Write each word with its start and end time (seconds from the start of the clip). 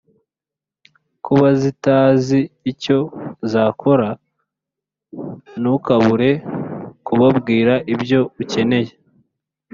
kuba 1.25 1.47
zitazi 1.61 2.39
icyo 2.71 2.97
zakora 3.51 4.09
Ntukabure 5.59 6.31
kubabwira 7.05 7.73
ibyo 7.93 8.19
ukeneye 8.41 8.91